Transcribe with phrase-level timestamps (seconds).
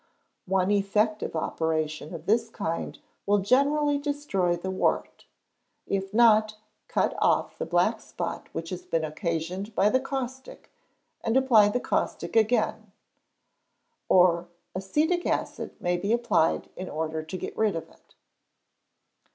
[0.47, 5.25] One effective operation of this kind will generally destroy the wart;
[5.85, 10.71] if not, cut off the black spot which has been occasioned by the caustic,
[11.23, 12.91] and apply the caustic again,
[14.09, 18.15] or acetic acid may be applied in order to get rid of it.